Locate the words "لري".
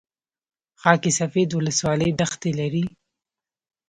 2.59-2.85